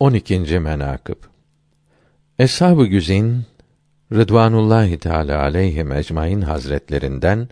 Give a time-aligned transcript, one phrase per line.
[0.00, 0.58] 12.
[0.60, 1.16] menakıb
[2.38, 3.42] Eshab-ı Güzin
[4.12, 7.48] Rıdvanullahi Teala aleyhi ecmaîn hazretlerinden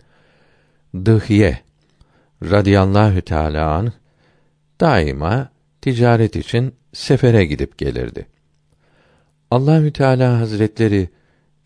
[0.95, 1.59] Dıhye
[2.43, 3.93] radıyallahu teala an
[4.79, 5.49] daima
[5.81, 8.27] ticaret için sefere gidip gelirdi.
[9.51, 11.09] Allahü Teala Hazretleri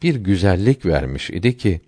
[0.01, 1.81] bir güzellik vermiş idi ki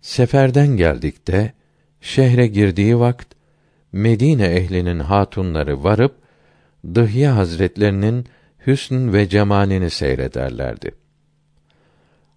[0.00, 1.52] seferden geldikte
[2.00, 3.34] şehre girdiği vakt
[3.92, 6.25] Medine ehlinin hatunları varıp
[6.94, 8.26] Dıhye Hazretlerinin
[8.66, 10.90] hüsn ve cemalini seyrederlerdi.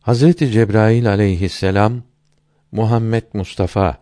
[0.02, 2.04] Hazreti Cebrail aleyhisselam
[2.72, 3.98] Muhammed Mustafa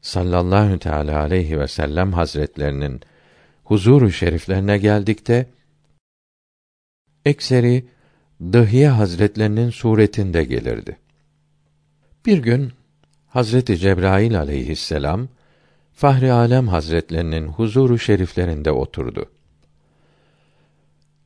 [0.00, 3.00] sallallahu teala aleyhi ve sellem hazretlerinin
[3.64, 5.46] huzuru şeriflerine geldikte
[7.24, 7.84] ekseri
[8.52, 10.96] Dıhye Hazretlerinin suretinde gelirdi.
[12.26, 12.72] Bir gün
[13.26, 15.28] Hazreti Cebrail aleyhisselam
[15.92, 19.35] Fahri Alem Hazretlerinin huzuru şeriflerinde oturdu.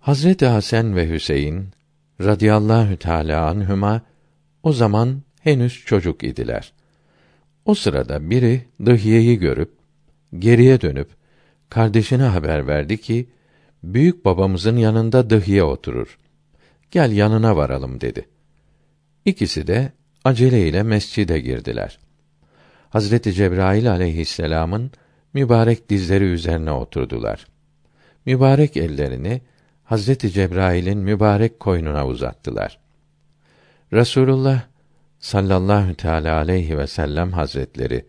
[0.00, 1.68] Hazreti Hasan ve Hüseyin
[2.20, 4.02] radıyallahu teala anhuma
[4.62, 6.72] o zaman henüz çocuk idiler.
[7.64, 9.72] O sırada biri Dıhye'yi görüp
[10.38, 11.08] geriye dönüp
[11.68, 13.28] kardeşine haber verdi ki
[13.82, 16.18] büyük babamızın yanında Dıhye oturur.
[16.90, 18.28] Gel yanına varalım dedi.
[19.24, 19.92] İkisi de
[20.24, 21.98] aceleyle mescide girdiler.
[22.90, 24.90] Hazreti Cebrail aleyhisselam'ın
[25.34, 27.46] mübarek dizleri üzerine oturdular.
[28.26, 29.40] Mübarek ellerini
[29.90, 32.78] Hazreti Cebrail'in mübarek koynuna uzattılar.
[33.92, 34.62] Resulullah
[35.18, 38.06] sallallahu teala aleyhi ve sellem hazretleri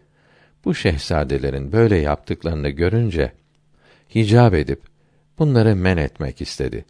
[0.66, 3.32] bu şehzadelerin böyle yaptıklarını görünce
[4.16, 4.82] hicab edip
[5.40, 6.86] bunları men etmek istedi.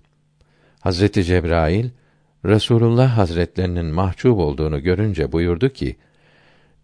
[0.80, 1.89] Hazreti Cebrail
[2.45, 5.95] Resulullah Hazretlerinin mahcup olduğunu görünce buyurdu ki: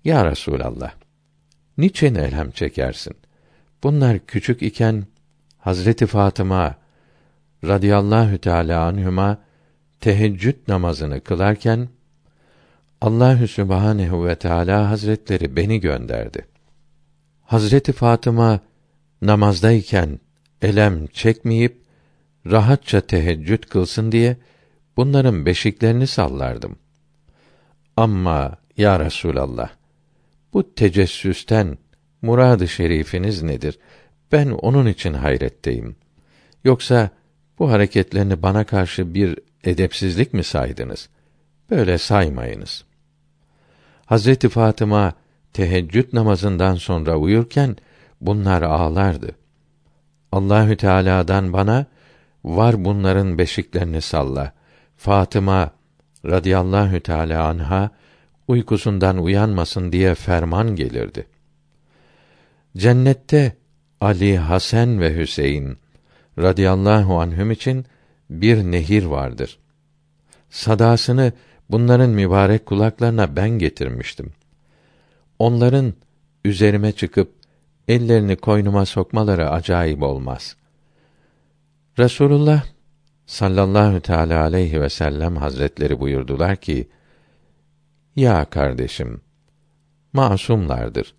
[0.03, 0.91] Ya Resulallah,
[1.77, 3.15] niçin elhem çekersin?
[3.83, 5.05] Bunlar küçük iken
[5.57, 6.86] Hazreti Fatıma
[7.63, 9.37] radıyallahu teala anhuma
[9.99, 11.89] teheccüd namazını kılarken
[13.01, 16.45] Allahü Sübhanehu ve Teala Hazretleri beni gönderdi.
[17.41, 18.59] Hazreti Fatıma
[19.21, 20.19] namazdayken
[20.61, 21.81] elem çekmeyip
[22.45, 24.37] rahatça teheccüd kılsın diye
[24.97, 26.75] bunların beşiklerini sallardım.
[27.97, 29.69] Amma ya Resulallah
[30.53, 31.77] bu tecessüsten
[32.21, 33.79] muradı şerifiniz nedir?
[34.31, 35.95] Ben onun için hayretteyim.
[36.63, 37.09] Yoksa
[37.59, 41.09] bu hareketlerini bana karşı bir edepsizlik mi saydınız?
[41.69, 42.83] Böyle saymayınız.
[44.05, 45.13] Hazreti Fatıma
[45.53, 47.75] teheccüd namazından sonra uyurken
[48.21, 49.35] bunlar ağlardı.
[50.31, 51.85] Allahü Teala'dan bana
[52.43, 54.53] var bunların beşiklerini salla.
[54.97, 55.71] Fatıma
[56.25, 57.89] radıyallahu teala anha
[58.47, 61.27] uykusundan uyanmasın diye ferman gelirdi.
[62.77, 63.55] Cennette
[64.01, 65.77] Ali, Hasan ve Hüseyin
[66.39, 67.85] radıyallahu anhüm için
[68.29, 69.59] bir nehir vardır.
[70.49, 71.33] Sadasını
[71.69, 74.31] bunların mübarek kulaklarına ben getirmiştim.
[75.39, 75.93] Onların
[76.45, 77.33] üzerime çıkıp
[77.87, 80.55] ellerini koynuma sokmaları acayip olmaz.
[81.99, 82.63] Resulullah
[83.25, 86.87] sallallahu teala aleyhi ve sellem hazretleri buyurdular ki:
[88.15, 89.21] Ya kardeşim,
[90.13, 91.13] masumlardır.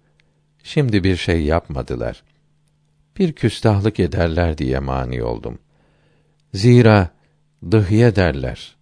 [0.62, 2.22] Şimdi bir şey yapmadılar
[3.18, 5.58] bir küstahlık ederler diye mani oldum.
[6.54, 7.10] Zira
[7.70, 8.76] dıhye derler.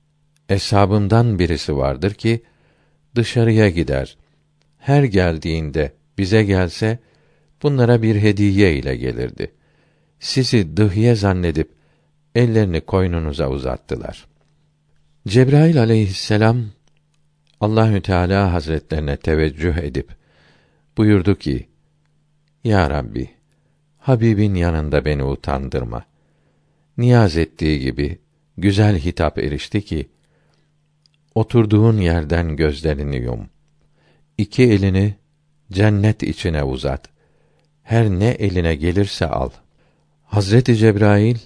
[0.49, 2.43] Eshabımdan birisi vardır ki
[3.15, 4.17] dışarıya gider.
[4.79, 6.99] Her geldiğinde bize gelse
[7.63, 9.53] bunlara bir hediye ile gelirdi.
[10.21, 11.71] Sizi dıhye zannedip
[12.35, 14.27] ellerini koynunuza uzattılar.
[15.29, 16.65] Cebrail aleyhisselam
[17.61, 20.09] Allahü Teala Hazretlerine teveccüh edip
[20.97, 21.69] buyurdu ki:
[22.65, 23.36] Ya Rabbi
[24.07, 26.05] Habibin yanında beni utandırma.
[26.99, 28.19] Niyaz ettiği gibi
[28.59, 30.09] güzel hitap erişti ki
[31.35, 33.49] oturduğun yerden gözlerini yum.
[34.39, 35.15] İki elini
[35.73, 37.09] cennet içine uzat.
[37.83, 39.51] Her ne eline gelirse al.
[40.25, 41.39] Hazreti Cebrail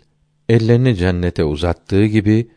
[0.48, 2.48] ellerini cennete uzattığı gibi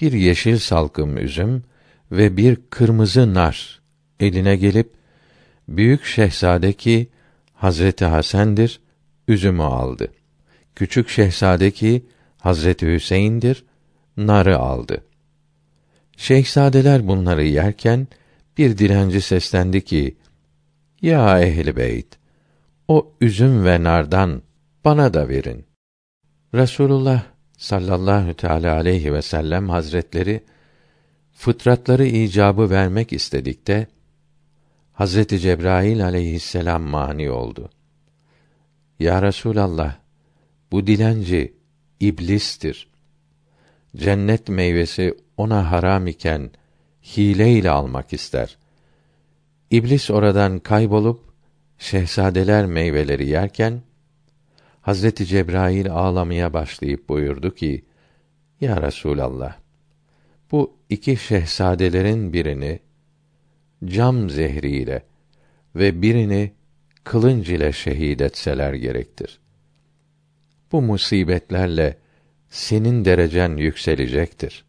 [0.00, 1.64] bir yeşil salkım üzüm
[2.12, 3.82] ve bir kırmızı nar
[4.20, 4.92] eline gelip
[5.68, 7.08] büyük şehzade ki
[7.54, 8.83] Hazreti Hasen'dir
[9.28, 10.08] üzümü aldı.
[10.74, 12.06] Küçük şehzade ki
[12.38, 13.64] Hazreti Hüseyin'dir,
[14.16, 15.04] narı aldı.
[16.16, 18.08] Şehzadeler bunları yerken
[18.58, 20.16] bir dilenci seslendi ki:
[21.02, 22.18] Ya ehli beyt,
[22.88, 24.42] o üzüm ve nardan
[24.84, 25.64] bana da verin.
[26.54, 27.22] Resulullah
[27.58, 30.44] sallallahu teala aleyhi ve sellem hazretleri
[31.32, 33.86] fıtratları icabı vermek istedikte
[34.92, 37.70] Hazreti Cebrail aleyhisselam mani oldu.
[38.98, 39.96] Ya Resulallah,
[40.72, 41.54] bu dilenci
[42.00, 42.88] iblistir.
[43.96, 46.50] cennet meyvesi ona haram iken
[47.02, 48.58] hileyle almak ister.
[49.70, 51.20] İblis oradan kaybolup
[51.78, 53.82] şehzadeler meyveleri yerken
[54.80, 57.84] Hazreti Cebrail ağlamaya başlayıp buyurdu ki:
[58.60, 59.56] Ya Resulallah,
[60.50, 62.80] bu iki şehzadelerin birini
[63.84, 65.02] cam zehriyle
[65.74, 66.52] ve birini
[67.04, 69.40] kılınç ile şehit etseler gerektir.
[70.72, 71.96] Bu musibetlerle
[72.50, 74.64] senin derecen yükselecektir.